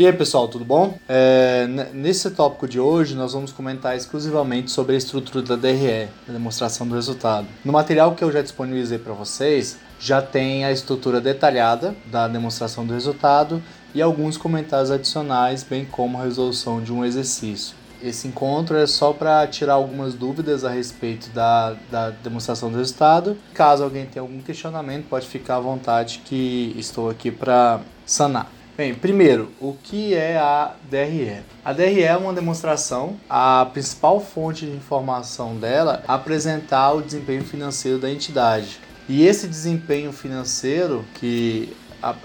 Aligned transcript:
E 0.00 0.06
aí 0.06 0.14
pessoal, 0.14 0.48
tudo 0.48 0.64
bom? 0.64 0.98
É, 1.06 1.66
nesse 1.92 2.30
tópico 2.30 2.66
de 2.66 2.80
hoje 2.80 3.14
nós 3.14 3.34
vamos 3.34 3.52
comentar 3.52 3.94
exclusivamente 3.94 4.70
sobre 4.70 4.94
a 4.94 4.96
estrutura 4.96 5.42
da 5.42 5.56
DRE, 5.56 6.08
a 6.26 6.32
demonstração 6.32 6.88
do 6.88 6.94
resultado. 6.94 7.46
No 7.62 7.70
material 7.70 8.14
que 8.14 8.24
eu 8.24 8.32
já 8.32 8.40
disponibilizei 8.40 8.98
para 8.98 9.12
vocês, 9.12 9.76
já 9.98 10.22
tem 10.22 10.64
a 10.64 10.72
estrutura 10.72 11.20
detalhada 11.20 11.94
da 12.06 12.26
demonstração 12.26 12.86
do 12.86 12.94
resultado 12.94 13.62
e 13.94 14.00
alguns 14.00 14.38
comentários 14.38 14.90
adicionais, 14.90 15.62
bem 15.62 15.84
como 15.84 16.16
a 16.16 16.24
resolução 16.24 16.82
de 16.82 16.90
um 16.90 17.04
exercício. 17.04 17.76
Esse 18.02 18.26
encontro 18.26 18.78
é 18.78 18.86
só 18.86 19.12
para 19.12 19.46
tirar 19.48 19.74
algumas 19.74 20.14
dúvidas 20.14 20.64
a 20.64 20.70
respeito 20.70 21.28
da, 21.34 21.76
da 21.90 22.08
demonstração 22.08 22.72
do 22.72 22.78
resultado. 22.78 23.36
Caso 23.52 23.84
alguém 23.84 24.06
tenha 24.06 24.22
algum 24.22 24.40
questionamento, 24.40 25.10
pode 25.10 25.26
ficar 25.26 25.56
à 25.56 25.60
vontade 25.60 26.22
que 26.24 26.74
estou 26.78 27.10
aqui 27.10 27.30
para 27.30 27.82
sanar. 28.06 28.59
Bem, 28.80 28.94
primeiro, 28.94 29.50
o 29.60 29.74
que 29.74 30.14
é 30.14 30.38
a 30.38 30.72
DRE? 30.90 31.42
A 31.62 31.70
DRE 31.70 32.02
é 32.02 32.16
uma 32.16 32.32
demonstração, 32.32 33.14
a 33.28 33.68
principal 33.70 34.18
fonte 34.20 34.64
de 34.64 34.72
informação 34.72 35.54
dela 35.54 36.02
é 36.02 36.10
apresentar 36.10 36.94
o 36.94 37.02
desempenho 37.02 37.44
financeiro 37.44 37.98
da 37.98 38.10
entidade. 38.10 38.80
E 39.06 39.26
esse 39.26 39.46
desempenho 39.46 40.14
financeiro 40.14 41.04
que 41.16 41.76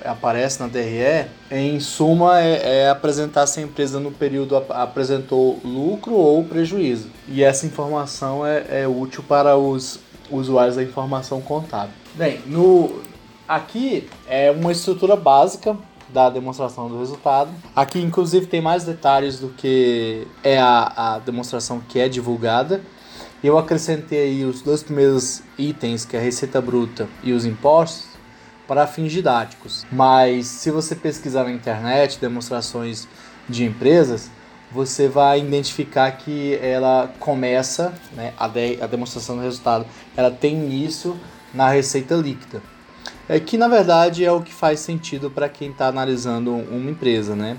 aparece 0.05 0.61
na 0.61 0.67
DRE, 0.67 1.27
em 1.51 1.77
suma, 1.81 2.39
é, 2.39 2.83
é, 2.83 2.89
apresentar 2.89 3.47
se 3.47 3.59
a 3.59 3.63
empresa 3.63 3.99
no 3.99 4.13
período 4.13 4.55
ap 4.55 4.71
apresentou 4.71 5.59
lucro 5.61 6.13
ou 6.13 6.41
prejuízo. 6.45 7.09
E 7.27 7.43
essa 7.43 7.65
informação 7.65 8.47
é, 8.47 8.83
é 8.83 8.87
útil 8.87 9.25
para 9.27 9.57
os 9.57 9.99
usuários 10.31 10.77
da 10.77 10.83
informação 10.83 11.41
contábil. 11.41 11.93
Bem, 12.13 12.39
no, 12.45 13.01
aqui 13.45 14.07
é 14.25 14.49
uma 14.51 14.71
estrutura 14.71 15.17
básica 15.17 15.75
da 16.09 16.29
demonstração 16.29 16.87
do 16.87 16.99
resultado. 16.99 17.51
Aqui, 17.75 17.99
inclusive, 17.99 18.45
tem 18.45 18.61
mais 18.61 18.83
detalhes 18.83 19.39
do 19.39 19.49
que 19.49 20.27
é 20.43 20.59
a, 20.59 21.15
a 21.15 21.19
demonstração 21.19 21.81
que 21.87 21.99
é 21.99 22.07
divulgada. 22.07 22.81
Eu 23.43 23.57
acrescentei 23.57 24.43
os 24.45 24.61
dois 24.61 24.81
primeiros 24.81 25.43
itens, 25.57 26.05
que 26.05 26.15
é 26.15 26.19
a 26.19 26.23
receita 26.23 26.61
bruta 26.61 27.07
e 27.23 27.31
os 27.31 27.45
impostos, 27.45 28.07
para 28.67 28.87
fins 28.87 29.11
didáticos. 29.11 29.85
Mas 29.91 30.47
se 30.47 30.71
você 30.71 30.95
pesquisar 30.95 31.43
na 31.43 31.51
internet 31.51 32.19
demonstrações 32.19 33.07
de 33.47 33.63
empresas, 33.63 34.31
você 34.71 35.07
vai 35.07 35.39
identificar 35.39 36.11
que 36.11 36.55
ela 36.55 37.13
começa, 37.19 37.93
né, 38.13 38.33
a, 38.37 38.47
de, 38.47 38.81
a 38.81 38.87
demonstração 38.87 39.35
do 39.35 39.41
resultado, 39.43 39.85
ela 40.17 40.31
tem 40.31 40.53
início 40.55 41.17
na 41.53 41.69
receita 41.69 42.15
líquida. 42.15 42.61
É 43.27 43.39
que 43.39 43.57
na 43.57 43.67
verdade 43.67 44.23
é 44.23 44.31
o 44.31 44.41
que 44.41 44.53
faz 44.53 44.79
sentido 44.79 45.31
para 45.31 45.49
quem 45.49 45.71
está 45.71 45.87
analisando 45.87 46.51
uma 46.51 46.91
empresa, 46.91 47.35
né? 47.35 47.57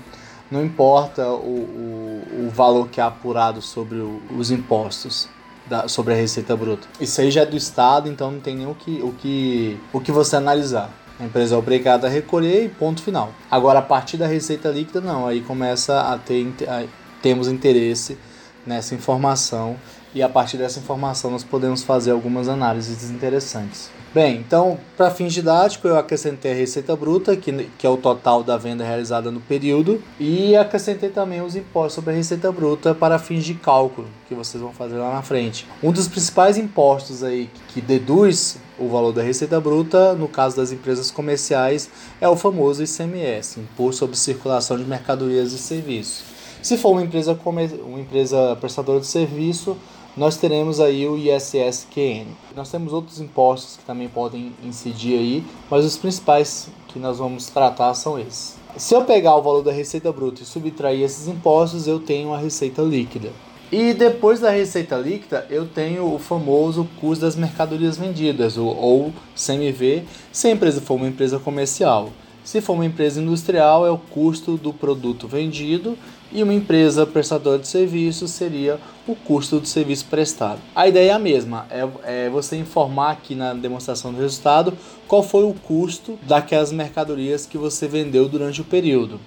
Não 0.49 0.63
importa 0.63 1.27
o, 1.27 1.33
o, 1.35 2.47
o 2.47 2.49
valor 2.49 2.87
que 2.87 3.01
é 3.01 3.03
apurado 3.03 3.61
sobre 3.61 3.97
o, 3.97 4.21
os 4.37 4.49
impostos 4.49 5.27
da, 5.65 5.87
sobre 5.87 6.13
a 6.13 6.15
receita 6.15 6.55
bruta. 6.55 6.87
Isso 6.99 7.19
aí 7.19 7.29
já 7.29 7.41
é 7.41 7.45
do 7.45 7.57
Estado, 7.57 8.09
então 8.09 8.31
não 8.31 8.39
tem 8.39 8.55
nem 8.55 8.67
o 8.67 8.73
que, 8.73 9.01
o 9.03 9.11
que, 9.11 9.77
o 9.91 9.99
que 9.99 10.11
você 10.11 10.37
analisar. 10.37 10.89
A 11.19 11.25
empresa 11.25 11.55
é 11.55 11.57
obrigada 11.57 12.07
a 12.07 12.09
recolher 12.09 12.65
e 12.65 12.69
ponto 12.69 13.01
final. 13.01 13.33
Agora, 13.49 13.79
a 13.79 13.81
partir 13.81 14.17
da 14.17 14.27
receita 14.27 14.69
líquida, 14.69 15.01
não. 15.01 15.27
Aí 15.27 15.41
começa 15.41 15.99
a 15.99 16.17
ter 16.17 16.47
a, 16.67 16.85
temos 17.21 17.47
interesse 17.47 18.17
nessa 18.65 18.95
informação 18.95 19.75
e 20.13 20.21
a 20.21 20.29
partir 20.29 20.57
dessa 20.57 20.79
informação 20.79 21.31
nós 21.31 21.43
podemos 21.43 21.83
fazer 21.83 22.11
algumas 22.11 22.47
análises 22.47 23.09
interessantes. 23.09 23.96
Bem, 24.13 24.37
então, 24.37 24.79
para 24.95 25.11
fins 25.11 25.33
didáticos, 25.33 25.91
eu 25.91 25.97
acrescentei 25.97 26.53
a 26.53 26.55
receita 26.55 26.95
bruta, 26.95 27.35
que, 27.35 27.69
que 27.77 27.85
é 27.85 27.89
o 27.89 27.97
total 27.97 28.41
da 28.41 28.57
venda 28.57 28.83
realizada 28.83 29.29
no 29.29 29.41
período, 29.41 30.01
e 30.19 30.55
acrescentei 30.55 31.09
também 31.09 31.41
os 31.41 31.55
impostos 31.55 31.93
sobre 31.93 32.13
a 32.13 32.15
receita 32.15 32.51
bruta 32.51 32.95
para 32.95 33.19
fins 33.19 33.43
de 33.43 33.53
cálculo, 33.53 34.07
que 34.27 34.33
vocês 34.33 34.63
vão 34.63 34.71
fazer 34.71 34.97
lá 34.97 35.13
na 35.13 35.21
frente. 35.21 35.67
Um 35.83 35.91
dos 35.91 36.07
principais 36.07 36.57
impostos 36.57 37.21
aí 37.23 37.49
que 37.67 37.81
deduz 37.81 38.57
o 38.79 38.87
valor 38.87 39.11
da 39.11 39.21
receita 39.21 39.59
bruta, 39.59 40.13
no 40.13 40.27
caso 40.27 40.55
das 40.55 40.71
empresas 40.71 41.11
comerciais, 41.11 41.89
é 42.21 42.29
o 42.29 42.35
famoso 42.35 42.83
ICMS, 42.83 43.59
Imposto 43.59 43.99
sobre 43.99 44.15
Circulação 44.15 44.77
de 44.77 44.85
Mercadorias 44.85 45.51
e 45.51 45.57
Serviços. 45.57 46.23
Se 46.61 46.77
for 46.77 46.91
uma 46.91 47.03
empresa, 47.03 47.37
uma 47.85 47.99
empresa 47.99 48.55
prestadora 48.59 48.99
de 48.99 49.07
serviço, 49.07 49.77
nós 50.17 50.35
teremos 50.35 50.79
aí 50.79 51.07
o 51.07 51.15
ISSQN. 51.15 52.25
Nós 52.55 52.71
temos 52.71 52.91
outros 52.91 53.21
impostos 53.21 53.77
que 53.77 53.85
também 53.85 54.09
podem 54.09 54.51
incidir 54.63 55.19
aí, 55.19 55.43
mas 55.69 55.85
os 55.85 55.95
principais 55.95 56.69
que 56.87 56.97
nós 56.97 57.19
vamos 57.19 57.45
tratar 57.47 57.93
são 57.93 58.19
esses. 58.19 58.55
Se 58.75 58.95
eu 58.95 59.05
pegar 59.05 59.35
o 59.35 59.41
valor 59.43 59.61
da 59.61 59.71
receita 59.71 60.11
bruta 60.11 60.41
e 60.41 60.45
subtrair 60.45 61.03
esses 61.03 61.27
impostos, 61.27 61.87
eu 61.87 61.99
tenho 61.99 62.33
a 62.33 62.37
receita 62.37 62.81
líquida. 62.81 63.29
E 63.71 63.93
depois 63.93 64.39
da 64.39 64.49
receita 64.49 64.97
líquida, 64.97 65.45
eu 65.49 65.67
tenho 65.67 66.13
o 66.13 66.17
famoso 66.17 66.87
custo 66.99 67.25
das 67.25 67.35
mercadorias 67.35 67.97
vendidas, 67.97 68.57
ou 68.57 69.13
CMV, 69.35 70.03
se 70.31 70.47
a 70.47 70.51
empresa 70.51 70.81
for 70.81 70.95
uma 70.95 71.07
empresa 71.07 71.37
comercial. 71.37 72.09
Se 72.47 72.61
for 72.61 72.75
uma 72.75 72.85
empresa 72.85 73.19
industrial, 73.19 73.85
é 73.85 73.91
o 73.91 73.97
custo 73.97 74.55
do 74.55 74.71
produto 74.71 75.27
vendido 75.27 75.97
e 76.31 76.41
uma 76.41 76.53
empresa 76.53 77.05
prestadora 77.05 77.59
de 77.59 77.67
serviço 77.67 78.25
seria 78.25 78.79
o 79.05 79.13
custo 79.15 79.59
do 79.59 79.67
serviço 79.67 80.05
prestado. 80.05 80.61
A 80.73 80.87
ideia 80.87 81.11
é 81.11 81.13
a 81.13 81.19
mesma, 81.19 81.67
é, 81.69 81.85
é 82.05 82.29
você 82.29 82.55
informar 82.55 83.11
aqui 83.11 83.35
na 83.35 83.53
demonstração 83.53 84.13
do 84.13 84.21
resultado 84.21 84.77
qual 85.09 85.21
foi 85.21 85.43
o 85.43 85.53
custo 85.53 86.17
daquelas 86.25 86.71
mercadorias 86.71 87.45
que 87.45 87.57
você 87.57 87.85
vendeu 87.85 88.29
durante 88.29 88.61
o 88.61 88.63
período. 88.63 89.19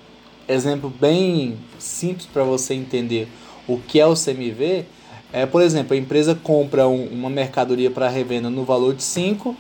Exemplo 0.48 0.88
bem 0.88 1.59
simples 1.78 2.25
para 2.25 2.42
você 2.42 2.72
entender 2.72 3.28
o 3.69 3.76
que 3.76 4.00
é 4.00 4.06
o 4.06 4.14
CMV 4.14 4.86
é, 5.30 5.44
por 5.44 5.60
exemplo, 5.60 5.92
a 5.92 5.98
empresa 5.98 6.34
compra 6.34 6.88
um, 6.88 7.04
uma 7.09 7.28
mercadoria 7.28 7.91
para 7.91 8.09
revenda 8.09 8.48
no 8.48 8.64
valor 8.64 8.94
de 8.94 9.03
5 9.03 9.54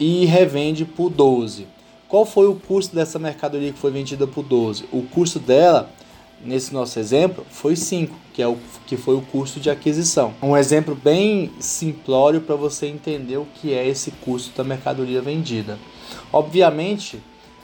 e 0.00 0.24
revende 0.24 0.86
por 0.86 1.10
12. 1.10 1.73
Qual 2.14 2.24
foi 2.24 2.46
o 2.46 2.54
custo 2.54 2.94
dessa 2.94 3.18
mercadoria 3.18 3.72
que 3.72 3.78
foi 3.80 3.90
vendida 3.90 4.24
por 4.24 4.44
12? 4.44 4.84
O 4.92 5.02
custo 5.02 5.40
dela, 5.40 5.90
nesse 6.44 6.72
nosso 6.72 6.96
exemplo, 7.00 7.44
foi 7.50 7.74
5, 7.74 8.14
que, 8.32 8.40
é 8.40 8.46
o, 8.46 8.56
que 8.86 8.96
foi 8.96 9.16
o 9.16 9.20
custo 9.20 9.58
de 9.58 9.68
aquisição. 9.68 10.32
Um 10.40 10.56
exemplo 10.56 10.94
bem 10.94 11.50
simplório 11.58 12.40
para 12.40 12.54
você 12.54 12.86
entender 12.86 13.36
o 13.38 13.48
que 13.56 13.74
é 13.74 13.84
esse 13.84 14.12
custo 14.12 14.56
da 14.56 14.62
mercadoria 14.62 15.20
vendida. 15.20 15.76
Obviamente, 16.32 17.20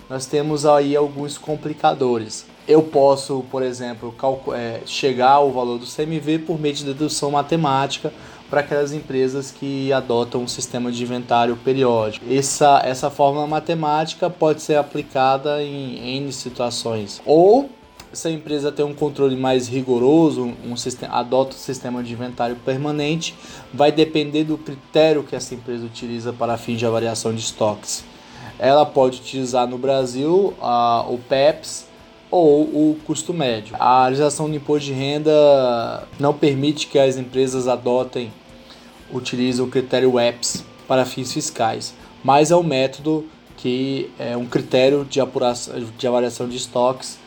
nós 0.08 0.26
temos 0.26 0.66
aí 0.66 0.96
alguns 0.96 1.38
complicadores. 1.38 2.44
Eu 2.66 2.82
posso, 2.82 3.44
por 3.52 3.62
exemplo, 3.62 4.12
é, 4.52 4.80
chegar 4.84 5.34
ao 5.34 5.52
valor 5.52 5.78
do 5.78 5.86
CMV 5.86 6.40
por 6.40 6.58
meio 6.58 6.74
de 6.74 6.86
dedução 6.86 7.30
matemática 7.30 8.12
para 8.50 8.60
aquelas 8.60 8.92
empresas 8.92 9.52
que 9.52 9.92
adotam 9.92 10.42
um 10.42 10.48
sistema 10.48 10.90
de 10.90 11.00
inventário 11.02 11.56
periódico. 11.56 12.26
Essa, 12.28 12.82
essa 12.84 13.08
fórmula 13.08 13.46
matemática 13.46 14.28
pode 14.28 14.60
ser 14.60 14.74
aplicada 14.74 15.62
em 15.62 16.16
N 16.16 16.32
situações. 16.32 17.22
Ou 17.24 17.70
se 18.12 18.26
a 18.26 18.30
empresa 18.30 18.72
tem 18.72 18.84
um 18.84 18.92
controle 18.92 19.36
mais 19.36 19.68
rigoroso, 19.68 20.52
um 20.66 20.76
sistema, 20.76 21.14
adota 21.14 21.54
um 21.54 21.58
sistema 21.58 22.02
de 22.02 22.12
inventário 22.12 22.56
permanente, 22.56 23.36
vai 23.72 23.92
depender 23.92 24.42
do 24.42 24.58
critério 24.58 25.22
que 25.22 25.36
essa 25.36 25.54
empresa 25.54 25.86
utiliza 25.86 26.32
para 26.32 26.56
fins 26.56 26.78
de 26.78 26.84
avaliação 26.84 27.32
de 27.32 27.40
estoques. 27.40 28.04
Ela 28.58 28.84
pode 28.84 29.20
utilizar 29.20 29.66
no 29.68 29.78
Brasil 29.78 30.52
a, 30.60 31.06
o 31.08 31.18
PEPS 31.18 31.86
ou 32.30 32.62
o 32.62 32.98
custo 33.06 33.32
médio. 33.32 33.76
A 33.78 34.06
legislação 34.06 34.50
do 34.50 34.56
imposto 34.56 34.86
de 34.86 34.92
renda 34.92 36.06
não 36.18 36.34
permite 36.34 36.88
que 36.88 36.98
as 36.98 37.16
empresas 37.16 37.68
adotem 37.68 38.32
utiliza 39.12 39.62
o 39.62 39.68
critério 39.68 40.18
EPS 40.18 40.64
para 40.86 41.04
fins 41.04 41.32
fiscais, 41.32 41.94
mas 42.22 42.50
é 42.50 42.56
um 42.56 42.62
método 42.62 43.26
que 43.56 44.10
é 44.18 44.36
um 44.36 44.46
critério 44.46 45.04
de, 45.04 45.20
apuração, 45.20 45.74
de 45.96 46.06
avaliação 46.06 46.48
de 46.48 46.56
estoques 46.56 47.18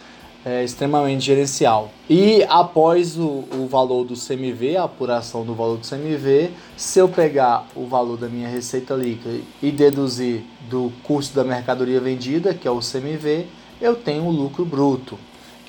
é, 0.46 0.64
extremamente 0.64 1.24
gerencial. 1.24 1.92
E 2.10 2.44
após 2.50 3.18
o, 3.18 3.46
o 3.54 3.68
valor 3.70 4.04
do 4.04 4.16
CMV, 4.16 4.78
a 4.78 4.84
apuração 4.84 5.46
do 5.46 5.54
valor 5.54 5.78
do 5.78 5.88
CMV, 5.88 6.52
se 6.76 7.00
eu 7.00 7.08
pegar 7.08 7.68
o 7.76 7.86
valor 7.86 8.18
da 8.18 8.28
minha 8.28 8.50
receita 8.50 8.94
líquida 8.96 9.40
e 9.62 9.72
deduzir 9.72 10.44
do 10.70 10.92
custo 11.04 11.36
da 11.36 11.44
mercadoria 11.44 12.00
vendida, 12.00 12.54
que 12.54 12.68
é 12.68 12.72
o 12.72 12.80
CMV, 12.80 13.46
eu 13.80 13.96
tenho 13.96 14.24
o 14.26 14.32
lucro 14.32 14.66
bruto 14.66 15.18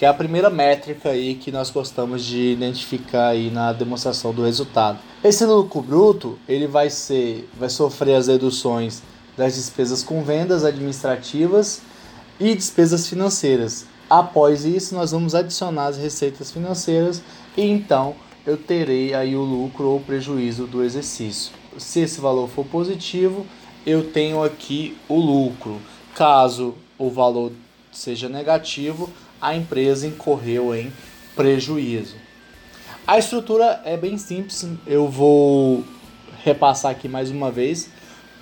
que 0.05 0.07
é 0.07 0.11
a 0.11 0.13
primeira 0.13 0.51
métrica 0.51 1.09
aí 1.09 1.35
que 1.35 1.51
nós 1.51 1.71
gostamos 1.71 2.23
de 2.23 2.53
identificar 2.53 3.29
aí 3.29 3.51
na 3.51 3.73
demonstração 3.73 4.35
do 4.35 4.45
resultado. 4.45 4.99
Esse 5.25 5.47
lucro 5.47 5.81
bruto, 5.81 6.39
ele 6.47 6.67
vai 6.67 6.91
ser 6.91 7.49
vai 7.59 7.71
sofrer 7.71 8.17
as 8.17 8.27
reduções 8.27 9.03
das 9.35 9.55
despesas 9.55 10.03
com 10.03 10.23
vendas 10.23 10.63
administrativas 10.63 11.81
e 12.39 12.55
despesas 12.55 13.09
financeiras. 13.09 13.87
Após 14.11 14.67
isso, 14.67 14.95
nós 14.95 15.13
vamos 15.13 15.35
adicionar 15.35 15.87
as 15.87 15.97
receitas 15.97 16.51
financeiras 16.53 17.23
e 17.57 17.63
então 17.63 18.15
eu 18.47 18.59
terei 18.59 19.15
aí 19.15 19.35
o 19.35 19.41
lucro 19.41 19.89
ou 19.89 20.01
prejuízo 20.01 20.67
do 20.67 20.85
exercício. 20.85 21.51
Se 21.79 22.01
esse 22.01 22.21
valor 22.21 22.51
for 22.51 22.67
positivo, 22.67 23.47
eu 23.87 24.13
tenho 24.13 24.45
aqui 24.45 24.99
o 25.09 25.19
lucro. 25.19 25.81
Caso 26.15 26.75
o 26.99 27.09
valor 27.09 27.53
seja 27.91 28.29
negativo, 28.29 29.09
a 29.45 29.55
empresa 29.55 30.07
incorreu 30.07 30.75
em 30.75 30.91
prejuízo. 31.37 32.17
A 33.07 33.19
estrutura 33.19 33.83
é 33.85 33.95
bem 33.95 34.17
simples, 34.17 34.67
eu 34.87 35.07
vou 35.07 35.85
repassar 36.43 36.91
aqui 36.91 37.07
mais 37.07 37.31
uma 37.31 37.51
vez 37.51 37.91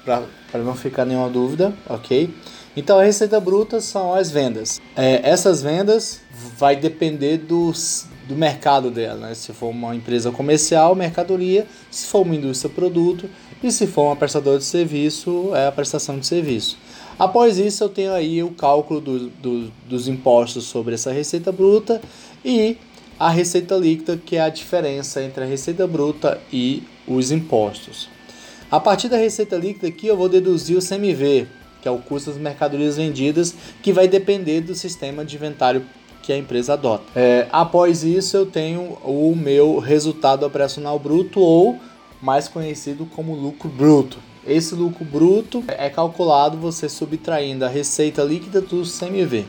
para 0.04 0.62
não 0.62 0.76
ficar 0.76 1.04
nenhuma 1.04 1.28
dúvida, 1.28 1.72
ok? 1.88 2.32
Então 2.76 3.00
a 3.00 3.02
receita 3.02 3.40
bruta 3.40 3.80
são 3.80 4.14
as 4.14 4.30
vendas. 4.30 4.80
É, 4.96 5.28
essas 5.28 5.60
vendas 5.60 6.20
vai 6.56 6.76
depender 6.76 7.38
dos, 7.38 8.06
do 8.28 8.36
mercado 8.36 8.88
dela, 8.88 9.28
né? 9.28 9.34
Se 9.34 9.52
for 9.52 9.70
uma 9.70 9.96
empresa 9.96 10.30
comercial, 10.30 10.94
mercadoria, 10.94 11.66
se 11.90 12.06
for 12.06 12.22
uma 12.22 12.36
indústria, 12.36 12.70
produto, 12.72 13.28
e 13.60 13.72
se 13.72 13.88
for 13.88 14.04
uma 14.04 14.16
prestadora 14.16 14.58
de 14.58 14.64
serviço, 14.64 15.50
é 15.54 15.66
a 15.66 15.72
prestação 15.72 16.16
de 16.18 16.26
serviço. 16.26 16.78
Após 17.18 17.58
isso, 17.58 17.84
eu 17.84 17.88
tenho 17.88 18.12
aí 18.12 18.42
o 18.42 18.50
cálculo 18.50 19.00
do, 19.00 19.28
do, 19.28 19.72
dos 19.88 20.08
impostos 20.08 20.64
sobre 20.64 20.94
essa 20.94 21.12
receita 21.12 21.52
bruta 21.52 22.00
e 22.44 22.76
a 23.18 23.30
receita 23.30 23.76
líquida, 23.76 24.16
que 24.16 24.36
é 24.36 24.40
a 24.40 24.48
diferença 24.48 25.22
entre 25.22 25.44
a 25.44 25.46
receita 25.46 25.86
bruta 25.86 26.40
e 26.52 26.82
os 27.06 27.30
impostos. 27.30 28.08
A 28.70 28.80
partir 28.80 29.08
da 29.08 29.16
receita 29.16 29.56
líquida 29.56 29.86
aqui, 29.88 30.06
eu 30.06 30.16
vou 30.16 30.28
deduzir 30.28 30.76
o 30.76 30.80
CMV, 30.80 31.46
que 31.80 31.88
é 31.88 31.90
o 31.90 31.98
custo 31.98 32.30
das 32.30 32.40
mercadorias 32.40 32.96
vendidas, 32.96 33.54
que 33.82 33.92
vai 33.92 34.08
depender 34.08 34.62
do 34.62 34.74
sistema 34.74 35.24
de 35.24 35.36
inventário 35.36 35.84
que 36.22 36.32
a 36.32 36.38
empresa 36.38 36.72
adota. 36.74 37.04
É, 37.14 37.48
após 37.52 38.02
isso, 38.02 38.36
eu 38.36 38.46
tenho 38.46 38.98
o 39.04 39.34
meu 39.36 39.78
resultado 39.78 40.46
operacional 40.46 40.98
bruto 40.98 41.40
ou 41.40 41.78
mais 42.22 42.46
conhecido 42.46 43.04
como 43.04 43.34
lucro 43.34 43.68
bruto. 43.68 44.18
Esse 44.46 44.74
lucro 44.74 45.04
bruto 45.04 45.62
é 45.68 45.90
calculado 45.90 46.56
você 46.56 46.88
subtraindo 46.88 47.64
a 47.64 47.68
receita 47.68 48.22
líquida 48.22 48.60
do 48.60 48.82
CMV. 48.82 49.44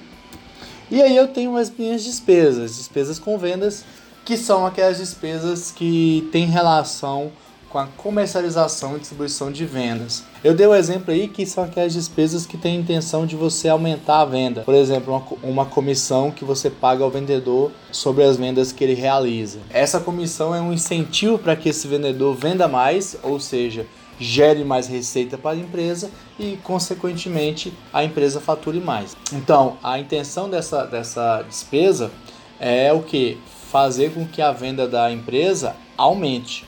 E 0.92 1.02
aí 1.02 1.16
eu 1.16 1.28
tenho 1.28 1.56
as 1.56 1.72
minhas 1.72 2.04
despesas, 2.04 2.78
despesas 2.78 3.18
com 3.20 3.38
vendas, 3.38 3.86
que 4.25 4.36
são 4.38 4.66
aquelas 4.66 4.98
despesas 4.98 5.72
que 5.72 6.28
têm 6.31 6.46
relação 6.46 7.31
com 7.70 7.80
a 7.80 7.88
comercialização 7.88 8.96
e 8.96 9.00
distribuição 9.00 9.52
de 9.52 9.66
vendas. 9.66 10.24
Eu 10.44 10.54
dei 10.54 10.68
o 10.68 10.72
um 10.72 10.75
exemplo 10.75 11.13
aí 11.13 11.30
que 11.30 11.45
são 11.45 11.63
aquelas 11.63 11.94
despesas 11.94 12.45
que 12.45 12.57
têm 12.57 12.75
intenção 12.75 13.25
de 13.25 13.34
você 13.34 13.69
aumentar 13.69 14.19
a 14.19 14.25
venda. 14.25 14.63
Por 14.63 14.75
exemplo, 14.75 15.13
uma, 15.42 15.51
uma 15.51 15.66
comissão 15.66 16.31
que 16.31 16.44
você 16.44 16.69
paga 16.69 17.01
ao 17.01 17.10
vendedor 17.10 17.72
sobre 17.94 18.25
as 18.25 18.36
vendas 18.36 18.74
que 18.74 18.84
ele 18.84 18.94
realiza. 18.94 19.60
Essa 19.69 20.01
comissão 20.01 20.54
é 20.54 20.60
um 20.60 20.74
incentivo 20.74 21.40
para 21.40 21.56
que 21.56 21.69
esse 21.69 21.88
vendedor 21.88 22.36
venda 22.36 22.68
mais, 22.68 23.16
ou 23.24 23.40
seja, 23.40 23.88
gere 24.19 24.66
mais 24.66 24.86
receita 24.86 25.38
para 25.38 25.51
a 25.51 25.60
empresa 25.60 26.12
e, 26.38 26.60
consequentemente, 26.62 27.74
a 27.94 28.04
empresa 28.04 28.42
fature 28.42 28.81
mais. 28.81 29.16
Então, 29.31 29.78
a 29.81 29.98
intenção 29.98 30.50
dessa, 30.50 30.84
dessa 30.86 31.42
despesa 31.44 32.12
é 32.60 32.92
o 32.92 33.01
que? 33.01 33.38
Fazer 33.72 34.13
com 34.13 34.28
que 34.28 34.42
a 34.42 34.51
venda 34.51 34.89
da 34.89 35.10
empresa 35.10 35.74
aumente. 35.98 36.68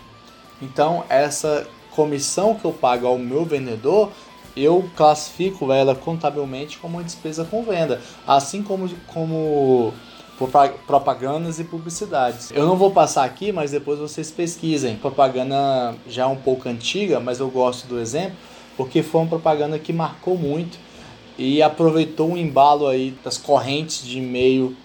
Então, 0.61 1.03
essa 1.09 1.67
comissão 1.95 2.55
que 2.55 2.65
eu 2.65 2.71
pago 2.71 3.07
ao 3.07 3.17
meu 3.17 3.45
vendedor, 3.45 4.11
eu 4.55 4.89
classifico 4.95 5.71
ela 5.71 5.95
contabilmente 5.95 6.77
como 6.77 6.97
uma 6.97 7.03
despesa 7.03 7.43
com 7.45 7.63
venda, 7.63 8.01
assim 8.25 8.61
como, 8.63 8.89
como 9.07 9.93
propagandas 10.85 11.59
e 11.59 11.63
publicidades. 11.63 12.51
Eu 12.51 12.65
não 12.65 12.75
vou 12.77 12.91
passar 12.91 13.23
aqui, 13.25 13.51
mas 13.51 13.71
depois 13.71 13.99
vocês 13.99 14.31
pesquisem. 14.31 14.95
Propaganda 14.95 15.95
já 16.07 16.27
um 16.27 16.35
pouco 16.35 16.69
antiga, 16.69 17.19
mas 17.19 17.39
eu 17.39 17.49
gosto 17.49 17.87
do 17.87 17.99
exemplo, 17.99 18.37
porque 18.77 19.01
foi 19.01 19.21
uma 19.21 19.27
propaganda 19.27 19.77
que 19.79 19.91
marcou 19.91 20.37
muito 20.37 20.77
e 21.37 21.61
aproveitou 21.61 22.33
o 22.33 22.37
embalo 22.37 22.87
aí 22.87 23.13
das 23.23 23.37
correntes 23.37 24.05
de 24.05 24.19
e-mail 24.19 24.75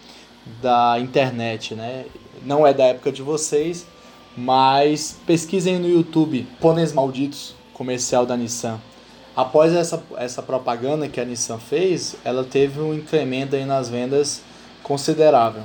da 0.60 0.98
internet, 0.98 1.74
né? 1.74 2.06
Não 2.42 2.66
é 2.66 2.72
da 2.72 2.86
época 2.86 3.12
de 3.12 3.22
vocês, 3.22 3.86
mas 4.36 5.18
pesquisem 5.26 5.78
no 5.78 5.88
YouTube 5.88 6.46
Pôneis 6.60 6.92
Malditos, 6.92 7.54
comercial 7.72 8.24
da 8.24 8.36
Nissan. 8.36 8.80
Após 9.34 9.72
essa, 9.72 10.02
essa 10.16 10.42
propaganda 10.42 11.08
que 11.08 11.20
a 11.20 11.24
Nissan 11.24 11.58
fez, 11.58 12.16
ela 12.24 12.44
teve 12.44 12.80
um 12.80 12.92
incremento 12.92 13.56
aí 13.56 13.64
nas 13.64 13.88
vendas 13.88 14.42
considerável. 14.82 15.62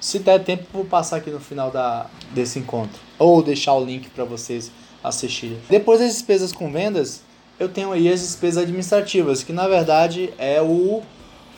Se 0.00 0.18
der 0.18 0.42
tempo, 0.42 0.64
vou 0.72 0.84
passar 0.84 1.16
aqui 1.16 1.30
no 1.30 1.40
final 1.40 1.70
da, 1.70 2.06
desse 2.32 2.58
encontro. 2.58 2.98
Ou 3.18 3.42
deixar 3.42 3.74
o 3.74 3.84
link 3.84 4.08
para 4.10 4.24
vocês 4.24 4.70
assistirem. 5.04 5.58
Depois 5.68 6.00
das 6.00 6.12
despesas 6.12 6.52
com 6.52 6.72
vendas, 6.72 7.22
eu 7.58 7.68
tenho 7.68 7.92
aí 7.92 8.10
as 8.10 8.20
despesas 8.20 8.62
administrativas, 8.62 9.42
que 9.42 9.52
na 9.52 9.68
verdade 9.68 10.32
é 10.38 10.60
o, 10.62 11.02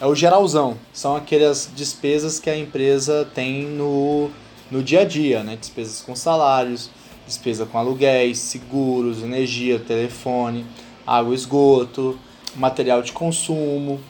é 0.00 0.06
o 0.06 0.14
geralzão. 0.14 0.76
São 0.92 1.14
aquelas 1.14 1.70
despesas 1.74 2.40
que 2.40 2.50
a 2.50 2.58
empresa 2.58 3.28
tem 3.32 3.64
no 3.66 4.30
no 4.72 4.82
dia 4.82 5.02
a 5.02 5.04
dia, 5.04 5.44
né? 5.44 5.54
Despesas 5.54 6.00
com 6.00 6.16
salários, 6.16 6.90
despesa 7.26 7.66
com 7.66 7.76
aluguéis, 7.76 8.38
seguros, 8.38 9.22
energia, 9.22 9.78
telefone, 9.78 10.64
água, 11.06 11.34
esgoto, 11.34 12.18
material 12.56 13.02
de 13.02 13.12
consumo, 13.12 14.00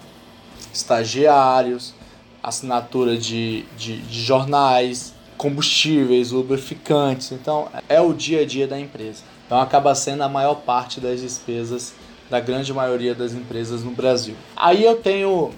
estagiários, 0.73 1.93
assinatura 2.41 3.19
de, 3.19 3.65
de, 3.77 3.99
de 4.03 4.23
jornais, 4.23 5.13
combustíveis, 5.37 6.31
lubrificantes. 6.31 7.33
Então, 7.33 7.69
é 7.89 8.01
o 8.01 8.13
dia 8.13 8.43
a 8.43 8.47
dia 8.47 8.69
da 8.69 8.79
empresa. 8.79 9.25
Então, 9.45 9.61
acaba 9.61 9.93
sendo 9.97 10.23
a 10.23 10.29
maior 10.29 10.55
parte 10.55 11.01
das 11.01 11.21
despesas 11.21 11.93
da 12.31 12.39
grande 12.39 12.73
maioria 12.73 13.17
das 13.17 13.33
empresas 13.33 13.83
no 13.83 13.91
Brasil. 13.91 14.37
Aí 14.57 14.85
eu 14.85 14.97
tenho 14.97 15.51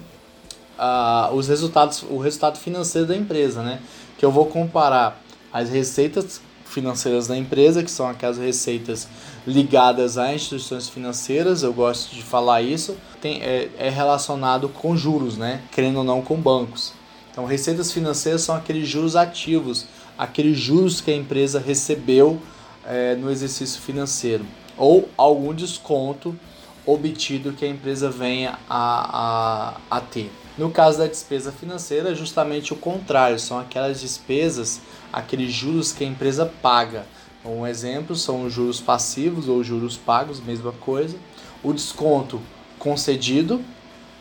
uh, 0.79 1.33
os 1.33 1.47
resultados, 1.47 2.03
o 2.09 2.17
resultado 2.17 2.57
financeiro 2.57 3.07
da 3.07 3.15
empresa, 3.15 3.61
né? 3.61 3.79
Que 4.17 4.25
eu 4.25 4.31
vou 4.31 4.45
comparar 4.45 5.21
as 5.51 5.69
receitas 5.69 6.41
financeiras 6.65 7.27
da 7.27 7.37
empresa, 7.37 7.83
que 7.83 7.91
são 7.91 8.07
aquelas 8.07 8.37
receitas 8.37 9.07
ligadas 9.47 10.17
a 10.17 10.33
instituições 10.33 10.89
financeiras, 10.89 11.63
eu 11.63 11.71
gosto 11.71 12.13
de 12.13 12.21
falar 12.21 12.61
isso, 12.61 12.97
tem, 13.21 13.41
é, 13.41 13.69
é 13.77 13.89
relacionado 13.89 14.67
com 14.67 14.97
juros, 14.97 15.37
né? 15.37 15.61
querendo 15.71 15.97
ou 15.97 16.03
não 16.03 16.21
com 16.21 16.35
bancos. 16.35 16.91
Então, 17.31 17.45
receitas 17.45 17.91
financeiras 17.91 18.41
são 18.41 18.55
aqueles 18.55 18.87
juros 18.87 19.15
ativos, 19.15 19.85
aqueles 20.17 20.57
juros 20.57 21.01
que 21.01 21.11
a 21.11 21.15
empresa 21.15 21.59
recebeu 21.59 22.41
é, 22.85 23.15
no 23.15 23.29
exercício 23.31 23.81
financeiro, 23.81 24.45
ou 24.77 25.07
algum 25.17 25.53
desconto 25.53 26.37
obtido 26.85 27.53
que 27.53 27.65
a 27.65 27.67
empresa 27.67 28.09
venha 28.09 28.59
a, 28.69 29.73
a, 29.89 29.97
a 29.97 30.01
ter. 30.01 30.31
No 30.57 30.71
caso 30.71 30.99
da 30.99 31.07
despesa 31.07 31.51
financeira, 31.51 32.11
é 32.11 32.15
justamente 32.15 32.71
o 32.71 32.77
contrário, 32.77 33.37
são 33.37 33.59
aquelas 33.59 33.99
despesas, 33.99 34.79
aqueles 35.11 35.51
juros 35.51 35.91
que 35.91 36.03
a 36.03 36.07
empresa 36.07 36.45
paga. 36.61 37.05
Um 37.43 37.67
exemplo 37.67 38.15
são 38.15 38.45
os 38.45 38.53
juros 38.53 38.79
passivos 38.79 39.49
ou 39.49 39.63
juros 39.63 39.97
pagos, 39.97 40.39
mesma 40.39 40.71
coisa. 40.71 41.17
O 41.61 41.73
desconto 41.73 42.41
concedido, 42.79 43.61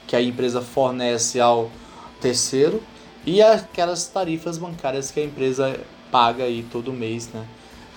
que 0.06 0.16
a 0.16 0.20
empresa 0.20 0.60
fornece 0.60 1.40
ao 1.40 1.70
terceiro, 2.20 2.82
e 3.24 3.40
aquelas 3.40 4.06
tarifas 4.06 4.58
bancárias 4.58 5.10
que 5.10 5.20
a 5.20 5.24
empresa 5.24 5.80
paga 6.10 6.44
aí 6.44 6.66
todo 6.70 6.92
mês, 6.92 7.28
né? 7.28 7.46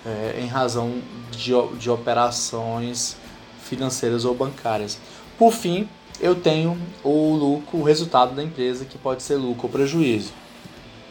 É, 0.06 0.40
em 0.42 0.48
razão 0.48 1.02
de, 1.32 1.52
de 1.78 1.90
operações 1.90 3.18
financeiras 3.64 4.24
ou 4.24 4.34
bancárias. 4.34 4.98
Por 5.38 5.52
fim, 5.52 5.90
eu 6.20 6.36
tenho 6.36 6.78
o 7.04 7.36
lucro, 7.36 7.80
o 7.80 7.84
resultado 7.84 8.36
da 8.36 8.44
empresa, 8.44 8.86
que 8.86 8.98
pode 8.98 9.24
ser 9.24 9.36
lucro 9.36 9.68
ou 9.68 9.70
prejuízo. 9.70 10.32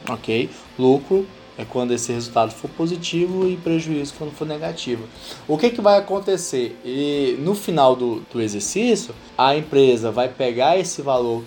Ok? 0.08 0.50
Lucro 0.78 1.26
é 1.58 1.64
quando 1.64 1.92
esse 1.92 2.12
resultado 2.12 2.52
for 2.52 2.68
positivo 2.70 3.48
e 3.48 3.56
prejuízo 3.56 4.14
quando 4.18 4.32
for 4.32 4.46
negativo. 4.46 5.04
O 5.48 5.56
que, 5.56 5.70
que 5.70 5.80
vai 5.80 5.98
acontecer? 5.98 6.78
E 6.84 7.36
no 7.40 7.54
final 7.54 7.96
do, 7.96 8.20
do 8.32 8.40
exercício, 8.40 9.14
a 9.36 9.56
empresa 9.56 10.10
vai 10.10 10.28
pegar 10.28 10.78
esse 10.78 11.00
valor 11.00 11.42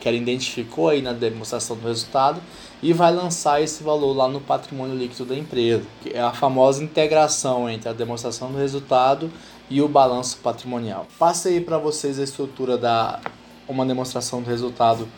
que 0.00 0.08
ela 0.08 0.16
identificou 0.18 0.90
aí 0.90 1.00
na 1.00 1.14
demonstração 1.14 1.76
do 1.76 1.88
resultado 1.88 2.40
e 2.82 2.92
vai 2.92 3.10
lançar 3.10 3.62
esse 3.62 3.82
valor 3.82 4.14
lá 4.14 4.28
no 4.28 4.38
patrimônio 4.38 4.94
líquido 4.94 5.24
da 5.24 5.34
empresa, 5.34 5.82
é 6.12 6.20
a 6.20 6.30
famosa 6.30 6.84
integração 6.84 7.70
entre 7.70 7.88
a 7.88 7.92
demonstração 7.94 8.52
do 8.52 8.58
resultado 8.58 9.30
e 9.70 9.80
o 9.80 9.88
balanço 9.88 10.38
patrimonial. 10.38 11.06
Passei 11.18 11.60
para 11.60 11.78
vocês 11.78 12.18
a 12.18 12.24
estrutura 12.24 12.76
da 12.76 13.20
uma 13.66 13.86
demonstração 13.86 14.42
do 14.42 14.48
resultado 14.48 15.08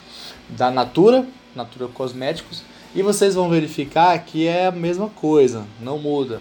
da 0.48 0.70
Natura, 0.70 1.26
Natura 1.54 1.88
Cosméticos, 1.88 2.62
e 2.94 3.02
vocês 3.02 3.34
vão 3.34 3.50
verificar 3.50 4.16
que 4.20 4.46
é 4.46 4.66
a 4.66 4.72
mesma 4.72 5.08
coisa, 5.08 5.64
não 5.80 5.98
muda. 5.98 6.40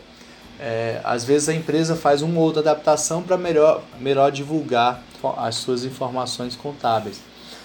É, 0.60 1.02
às 1.04 1.26
vezes 1.26 1.50
a 1.50 1.54
empresa 1.54 1.96
faz 1.96 2.22
uma 2.22 2.40
ou 2.40 2.46
outra 2.46 2.62
adaptação 2.62 3.22
para 3.22 3.38
melhor, 3.38 3.82
melhor 4.00 4.32
divulgar 4.32 5.04
as 5.38 5.56
suas 5.56 5.84
informações 5.84 6.56
contábeis. 6.56 7.22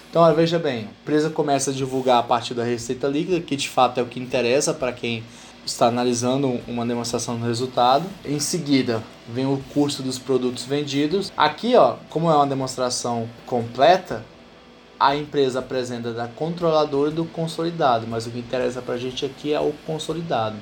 Então, 0.09 0.35
veja 0.35 0.59
bem, 0.59 0.79
a 0.79 0.81
empresa 0.81 1.29
começa 1.29 1.71
a 1.71 1.73
divulgar 1.73 2.17
a 2.19 2.23
partir 2.23 2.53
da 2.53 2.65
receita 2.65 3.07
líquida, 3.07 3.39
que 3.39 3.55
de 3.55 3.69
fato 3.69 3.97
é 3.97 4.03
o 4.03 4.07
que 4.07 4.19
interessa 4.19 4.73
para 4.73 4.91
quem 4.91 5.23
está 5.65 5.87
analisando 5.87 6.59
uma 6.67 6.85
demonstração 6.85 7.37
do 7.37 7.45
resultado. 7.45 8.05
Em 8.25 8.39
seguida, 8.39 9.03
vem 9.27 9.45
o 9.45 9.61
custo 9.73 10.01
dos 10.03 10.17
produtos 10.17 10.63
vendidos. 10.65 11.31
Aqui, 11.35 11.75
ó, 11.75 11.95
como 12.09 12.29
é 12.29 12.35
uma 12.35 12.47
demonstração 12.47 13.29
completa, 13.45 14.23
a 14.99 15.15
empresa 15.15 15.59
apresenta 15.59 16.13
da 16.13 16.27
controladora 16.27 17.09
e 17.09 17.13
do 17.13 17.25
consolidado, 17.25 18.05
mas 18.07 18.27
o 18.27 18.29
que 18.29 18.37
interessa 18.37 18.83
para 18.83 18.93
a 18.93 18.97
gente 18.99 19.25
aqui 19.25 19.51
é 19.51 19.59
o 19.59 19.73
consolidado. 19.85 20.57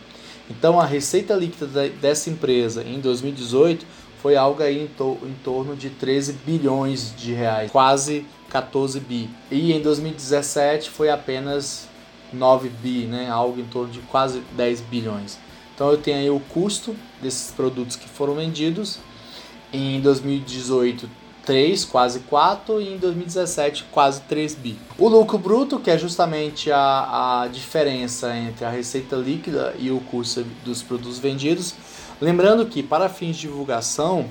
Então 0.50 0.80
a 0.80 0.86
receita 0.86 1.36
líquida 1.36 1.90
dessa 1.90 2.30
empresa 2.30 2.82
em 2.84 3.02
2018 3.02 3.86
foi 4.22 4.38
algo 4.38 4.64
aí 4.64 4.80
em, 4.80 5.28
em 5.28 5.34
torno 5.44 5.76
de 5.76 5.90
13 5.90 6.34
bilhões 6.46 7.14
de 7.18 7.34
reais, 7.34 7.70
quase 7.70 8.26
14 8.50 8.98
bi. 9.02 9.30
E 9.52 9.74
em 9.74 9.82
2017 9.82 10.90
foi 10.90 11.10
apenas 11.10 11.89
9 12.34 12.70
bi, 12.70 13.06
né? 13.06 13.30
algo 13.30 13.60
em 13.60 13.66
torno 13.66 13.92
de 13.92 14.00
quase 14.02 14.42
10 14.56 14.82
bilhões. 14.82 15.38
Então 15.74 15.90
eu 15.90 15.98
tenho 15.98 16.18
aí 16.18 16.30
o 16.30 16.40
custo 16.40 16.96
desses 17.22 17.52
produtos 17.52 17.96
que 17.96 18.08
foram 18.08 18.36
vendidos. 18.36 19.00
Em 19.72 20.02
2018 20.02 21.10
3, 21.50 21.84
quase 21.86 22.20
4 22.20 22.80
e 22.80 22.94
em 22.94 22.98
2017 22.98 23.86
quase 23.92 24.22
3 24.22 24.54
bi. 24.54 24.78
O 25.00 25.08
lucro 25.08 25.38
bruto, 25.38 25.80
que 25.80 25.90
é 25.90 25.98
justamente 25.98 26.72
a, 26.72 27.42
a 27.42 27.48
diferença 27.48 28.36
entre 28.36 28.66
a 28.66 28.70
receita 28.70 29.16
líquida 29.16 29.74
e 29.80 29.90
o 29.90 30.00
custo 30.00 30.46
dos 30.64 30.84
produtos 30.84 31.18
vendidos. 31.18 31.74
Lembrando 32.22 32.68
que 32.68 32.84
para 32.84 33.10
fins 33.10 33.36
de 33.36 33.48
divulgação, 33.48 34.30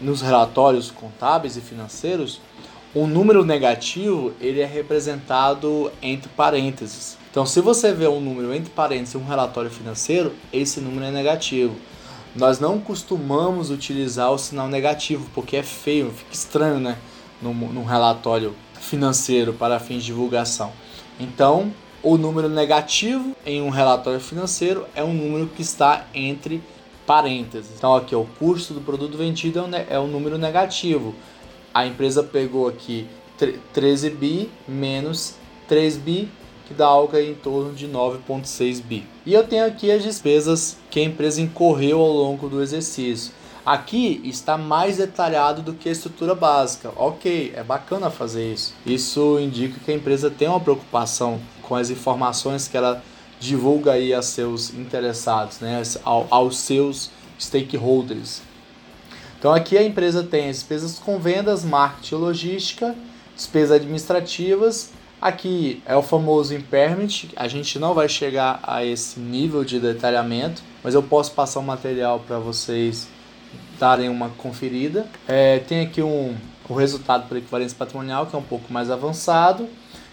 nos 0.00 0.20
relatórios 0.20 0.90
contábeis 0.90 1.56
e 1.56 1.62
financeiros, 1.62 2.40
o 2.94 3.08
número 3.08 3.44
negativo 3.44 4.32
ele 4.40 4.60
é 4.60 4.66
representado 4.66 5.90
entre 6.00 6.28
parênteses. 6.28 7.18
Então, 7.28 7.44
se 7.44 7.60
você 7.60 7.92
vê 7.92 8.06
um 8.06 8.20
número 8.20 8.54
entre 8.54 8.70
parênteses 8.70 9.16
um 9.16 9.24
relatório 9.24 9.68
financeiro, 9.68 10.32
esse 10.52 10.80
número 10.80 11.04
é 11.04 11.10
negativo. 11.10 11.74
Nós 12.36 12.60
não 12.60 12.78
costumamos 12.78 13.70
utilizar 13.70 14.30
o 14.30 14.38
sinal 14.38 14.68
negativo, 14.68 15.28
porque 15.34 15.56
é 15.56 15.62
feio, 15.62 16.12
fica 16.12 16.32
estranho, 16.32 16.78
né? 16.78 16.96
Num, 17.42 17.84
relatório 17.84 18.54
financeiro 18.80 19.52
para 19.52 19.80
fins 19.80 20.00
de 20.00 20.06
divulgação. 20.06 20.72
Então, 21.18 21.72
o 22.02 22.16
número 22.16 22.48
negativo 22.48 23.36
em 23.44 23.60
um 23.60 23.70
relatório 23.70 24.20
financeiro 24.20 24.86
é 24.94 25.02
um 25.02 25.12
número 25.12 25.48
que 25.48 25.62
está 25.62 26.06
entre 26.14 26.62
parênteses. 27.04 27.72
Então, 27.76 27.94
aqui, 27.94 28.14
o 28.14 28.26
custo 28.38 28.72
do 28.72 28.80
produto 28.80 29.18
vendido 29.18 29.58
é 29.58 29.98
um, 29.98 30.06
é 30.06 30.06
número 30.08 30.38
negativo. 30.38 31.14
A 31.74 31.84
empresa 31.84 32.22
pegou 32.22 32.68
aqui 32.68 33.08
13 33.72 34.10
bi 34.10 34.48
menos 34.66 35.34
3 35.66 35.96
bi 35.96 36.28
que 36.68 36.72
dá 36.72 36.86
algo 36.86 37.16
em 37.16 37.34
torno 37.34 37.72
de 37.72 37.88
9,6 37.88 38.80
bi. 38.80 39.04
E 39.26 39.34
eu 39.34 39.44
tenho 39.46 39.66
aqui 39.66 39.90
as 39.90 40.02
despesas 40.02 40.76
que 40.88 41.00
a 41.00 41.02
empresa 41.02 41.40
incorreu 41.40 42.00
ao 42.00 42.12
longo 42.12 42.48
do 42.48 42.62
exercício. 42.62 43.32
Aqui 43.66 44.20
está 44.24 44.56
mais 44.56 44.98
detalhado 44.98 45.62
do 45.62 45.74
que 45.74 45.88
a 45.88 45.92
estrutura 45.92 46.34
básica. 46.34 46.92
Ok, 46.96 47.52
é 47.56 47.62
bacana 47.62 48.08
fazer 48.08 48.52
isso. 48.52 48.72
Isso 48.86 49.38
indica 49.40 49.80
que 49.84 49.90
a 49.90 49.94
empresa 49.94 50.30
tem 50.30 50.46
uma 50.46 50.60
preocupação 50.60 51.40
com 51.62 51.74
as 51.74 51.90
informações 51.90 52.68
que 52.68 52.76
ela 52.76 53.02
divulga 53.40 53.92
aí 53.92 54.14
a 54.14 54.22
seus 54.22 54.72
interessados, 54.72 55.60
né, 55.60 55.82
aos 56.04 56.58
seus 56.58 57.10
stakeholders. 57.38 58.42
Então 59.44 59.52
aqui 59.52 59.76
a 59.76 59.82
empresa 59.82 60.22
tem 60.22 60.48
as 60.48 60.56
despesas 60.56 60.98
com 60.98 61.18
vendas, 61.18 61.66
marketing 61.66 62.14
e 62.14 62.18
logística, 62.18 62.94
despesas 63.36 63.72
administrativas 63.72 64.90
Aqui 65.20 65.82
é 65.84 65.94
o 65.94 66.02
famoso 66.02 66.54
impairment, 66.54 67.28
a 67.36 67.46
gente 67.46 67.78
não 67.78 67.92
vai 67.92 68.08
chegar 68.08 68.60
a 68.62 68.82
esse 68.82 69.20
nível 69.20 69.62
de 69.62 69.78
detalhamento, 69.78 70.62
mas 70.82 70.94
eu 70.94 71.02
posso 71.02 71.32
passar 71.32 71.60
o 71.60 71.62
um 71.62 71.66
material 71.66 72.20
para 72.20 72.38
vocês 72.38 73.06
darem 73.78 74.08
uma 74.08 74.30
conferida. 74.30 75.06
É, 75.28 75.58
tem 75.58 75.80
aqui 75.80 76.02
um, 76.02 76.34
o 76.66 76.74
resultado 76.74 77.28
por 77.28 77.36
equivalência 77.36 77.76
patrimonial, 77.78 78.26
que 78.26 78.34
é 78.34 78.38
um 78.38 78.42
pouco 78.42 78.72
mais 78.72 78.90
avançado, 78.90 79.68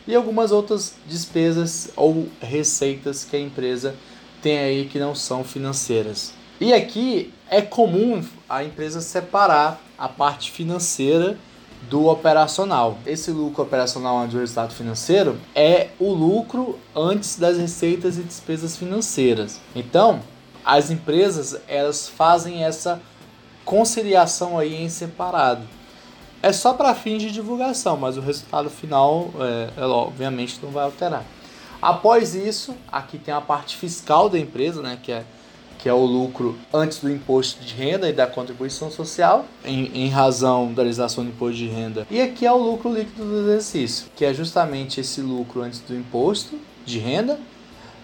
e 0.08 0.14
algumas 0.14 0.52
outras 0.52 0.96
despesas 1.08 1.90
ou 1.96 2.28
receitas 2.42 3.24
que 3.24 3.38
a 3.38 3.40
empresa 3.40 3.96
tem 4.42 4.60
aí 4.60 4.86
que 4.86 5.00
não 5.00 5.16
são 5.16 5.42
financeiras. 5.42 6.34
E 6.62 6.76
aqui 6.76 7.34
é 7.50 7.60
comum 7.60 8.24
a 8.48 8.64
empresa 8.64 9.02
separar 9.02 9.82
a 9.98 10.08
parte 10.08 10.52
financeira 10.52 11.36
do 11.90 12.06
operacional. 12.06 13.00
Esse 13.04 13.32
lucro 13.32 13.64
operacional 13.64 14.18
onde 14.18 14.38
o 14.38 14.40
resultado 14.40 14.72
financeiro 14.72 15.40
é 15.56 15.90
o 16.00 16.14
lucro 16.14 16.78
antes 16.96 17.40
das 17.40 17.58
receitas 17.58 18.20
e 18.20 18.22
despesas 18.22 18.78
financeiras. 18.78 19.60
Então, 19.76 20.22
as 20.64 20.92
empresas 20.92 21.60
elas 21.68 22.08
fazem 22.08 22.64
essa 22.64 23.02
conciliação 23.66 24.60
aí 24.60 24.84
em 24.84 24.88
separado. 24.88 25.64
É 26.44 26.54
só 26.54 26.74
para 26.74 26.94
fins 26.94 27.24
de 27.24 27.32
divulgação, 27.32 27.98
mas 27.98 28.18
o 28.18 28.22
resultado 28.22 28.70
final, 28.70 29.32
é, 29.40 29.82
é, 29.82 29.86
obviamente, 29.88 30.60
não 30.62 30.70
vai 30.70 30.84
alterar. 30.84 31.26
Após 31.82 32.36
isso, 32.36 32.76
aqui 32.92 33.18
tem 33.18 33.34
a 33.34 33.42
parte 33.42 33.78
fiscal 33.78 34.30
da 34.30 34.38
empresa, 34.38 34.84
né, 34.84 35.00
que 35.02 35.12
é 35.12 35.26
que 35.82 35.90
é 35.90 35.94
o 35.94 36.06
lucro 36.06 36.56
antes 36.72 37.00
do 37.00 37.10
imposto 37.10 37.64
de 37.64 37.74
renda 37.74 38.08
e 38.08 38.14
da 38.14 38.28
contribuição 38.28 38.92
social, 38.92 39.46
em, 39.66 39.92
em 39.96 40.10
razão 40.10 40.68
da 40.68 40.84
realização 40.84 41.24
do 41.24 41.32
imposto 41.32 41.58
de 41.58 41.68
renda. 41.68 42.06
E 42.10 42.22
aqui 42.22 42.46
é 42.46 42.52
o 42.52 42.58
lucro 42.58 42.94
líquido 42.94 43.26
do 43.26 43.40
exercício, 43.42 44.06
que 44.16 44.24
é 44.24 44.32
justamente 44.32 45.02
esse 45.02 45.22
lucro 45.22 45.62
antes 45.62 45.80
do 45.80 45.96
imposto 45.96 46.60
de 46.86 47.00
renda, 47.00 47.40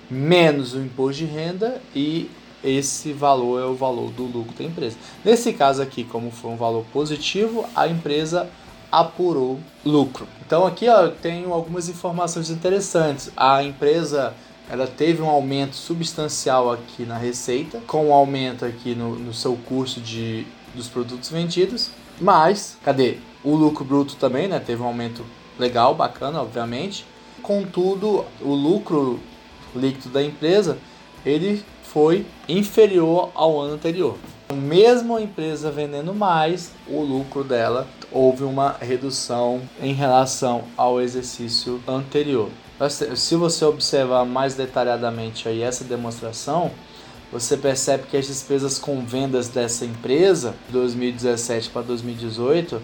menos 0.10 0.74
o 0.74 0.80
imposto 0.80 1.24
de 1.24 1.32
renda 1.32 1.80
e 1.96 2.32
esse 2.64 3.14
valor 3.14 3.62
é 3.62 3.66
o 3.66 3.76
valor 3.76 4.10
do 4.12 4.24
lucro 4.24 4.56
da 4.58 4.64
empresa. 4.64 4.98
Nesse 5.24 5.54
caso 5.54 5.80
aqui, 5.80 6.04
como 6.04 6.32
foi 6.32 6.50
um 6.50 6.58
valor 6.58 6.84
positivo, 6.92 7.64
a 7.76 7.88
empresa 7.88 8.50
apurou 8.92 9.60
lucro. 9.86 10.28
Então 10.46 10.66
aqui 10.66 10.90
ó, 10.90 11.02
eu 11.02 11.12
tenho 11.12 11.54
algumas 11.54 11.90
informações 11.90 12.50
interessantes. 12.50 13.30
A 13.38 13.62
empresa 13.62 14.34
ela 14.70 14.86
teve 14.86 15.22
um 15.22 15.30
aumento 15.30 15.76
substancial 15.76 16.72
aqui 16.72 17.04
na 17.04 17.18
receita, 17.18 17.80
com 17.88 18.08
um 18.08 18.14
aumento 18.14 18.66
aqui 18.66 18.94
no, 18.94 19.16
no 19.16 19.34
seu 19.34 19.56
custo 19.56 20.02
de, 20.02 20.46
dos 20.76 20.88
produtos 20.88 21.30
vendidos, 21.30 21.90
mas, 22.20 22.78
cadê? 22.84 23.18
O 23.44 23.56
lucro 23.56 23.86
bruto 23.86 24.16
também, 24.16 24.48
né? 24.48 24.60
Teve 24.60 24.82
um 24.82 24.86
aumento 24.86 25.24
legal, 25.58 25.96
bacana, 25.96 26.42
obviamente. 26.42 27.06
Contudo, 27.42 28.26
o 28.42 28.54
lucro 28.54 29.20
líquido 29.76 30.10
da 30.10 30.24
empresa, 30.24 30.78
ele 31.26 31.64
foi 31.84 32.26
inferior 32.50 33.32
ao 33.34 33.60
ano 33.60 33.76
anterior. 33.76 34.18
Mesmo 34.54 35.18
a 35.18 35.22
empresa 35.22 35.70
vendendo 35.70 36.14
mais, 36.14 36.72
o 36.88 37.02
lucro 37.02 37.44
dela 37.44 37.86
houve 38.10 38.44
uma 38.44 38.78
redução 38.80 39.62
em 39.82 39.94
relação 39.94 40.64
ao 40.78 41.02
exercício 41.02 41.82
anterior. 41.86 42.50
Se 43.16 43.36
você 43.36 43.66
observar 43.66 44.24
mais 44.24 44.56
detalhadamente 44.56 45.50
aí 45.50 45.62
essa 45.62 45.84
demonstração, 45.84 46.72
você 47.30 47.58
percebe 47.58 48.04
que 48.10 48.16
as 48.16 48.26
despesas 48.26 48.80
com 48.80 49.06
vendas 49.06 49.50
dessa 49.50 49.84
empresa, 49.84 50.56
de 50.68 50.74
2017 50.74 51.70
para 51.70 51.82
2018, 51.82 52.82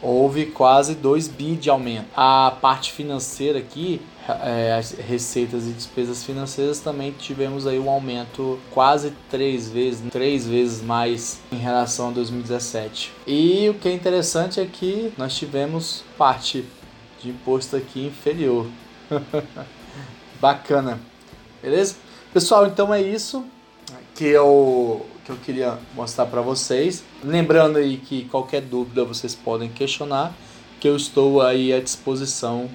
houve 0.00 0.46
quase 0.46 0.94
2 0.94 1.28
bi 1.28 1.56
de 1.56 1.68
aumento. 1.68 2.06
A 2.16 2.56
parte 2.60 2.90
financeira 2.90 3.58
aqui, 3.58 4.00
é, 4.28 4.74
as 4.74 4.92
receitas 4.92 5.66
e 5.66 5.72
despesas 5.72 6.24
financeiras 6.24 6.78
também 6.78 7.10
tivemos 7.12 7.66
aí 7.66 7.78
um 7.78 7.90
aumento 7.90 8.58
quase 8.70 9.12
três 9.28 9.68
vezes, 9.68 10.02
três 10.10 10.46
vezes 10.46 10.80
mais 10.80 11.40
em 11.50 11.56
relação 11.56 12.10
a 12.10 12.12
2017. 12.12 13.12
E 13.26 13.68
o 13.68 13.74
que 13.74 13.88
é 13.88 13.92
interessante 13.92 14.60
é 14.60 14.66
que 14.66 15.12
nós 15.18 15.34
tivemos 15.34 16.04
parte 16.16 16.64
de 17.20 17.30
imposto 17.30 17.76
aqui 17.76 18.06
inferior. 18.06 18.66
Bacana. 20.40 21.00
Beleza? 21.60 21.96
Pessoal, 22.32 22.66
então 22.66 22.92
é 22.92 23.00
isso 23.00 23.44
que 24.14 24.24
eu, 24.24 25.04
que 25.24 25.30
eu 25.30 25.36
queria 25.36 25.78
mostrar 25.94 26.26
para 26.26 26.40
vocês. 26.40 27.04
Lembrando 27.22 27.78
aí 27.78 27.96
que 27.96 28.24
qualquer 28.26 28.62
dúvida 28.62 29.04
vocês 29.04 29.34
podem 29.34 29.68
questionar, 29.68 30.32
que 30.80 30.88
eu 30.88 30.96
estou 30.96 31.40
aí 31.40 31.72
à 31.72 31.80
disposição 31.80 32.68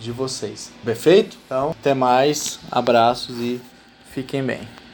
de 0.00 0.10
vocês. 0.10 0.72
Perfeito? 0.84 1.36
Então, 1.46 1.70
até 1.70 1.94
mais, 1.94 2.58
abraços 2.70 3.36
e 3.38 3.60
fiquem 4.12 4.42
bem. 4.42 4.80